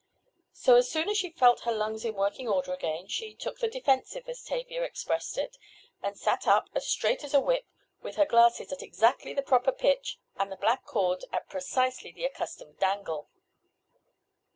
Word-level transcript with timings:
So, 0.53 0.77
as 0.77 0.89
soon 0.89 1.09
as 1.09 1.17
she 1.19 1.29
felt 1.29 1.59
her 1.59 1.71
lungs 1.71 2.03
in 2.03 2.15
working 2.15 2.47
order 2.49 2.73
again 2.73 3.07
she 3.07 3.35
"took 3.35 3.59
the 3.59 3.67
defensive" 3.67 4.27
as 4.27 4.41
Tavia 4.41 4.81
expressed 4.81 5.37
it, 5.37 5.57
and 6.01 6.17
sat 6.17 6.47
up 6.47 6.69
as 6.73 6.87
"straight 6.87 7.23
as 7.23 7.35
a 7.35 7.39
whip," 7.39 7.67
with 8.01 8.15
her 8.15 8.25
glasses 8.25 8.71
at 8.71 8.81
exactly 8.81 9.31
the 9.31 9.43
proper 9.43 9.71
pitch 9.71 10.17
and 10.37 10.51
the 10.51 10.55
black 10.55 10.85
cord 10.85 11.23
at 11.31 11.47
precisely 11.49 12.11
the 12.11 12.25
accustomed 12.25 12.79
dangle. 12.79 13.29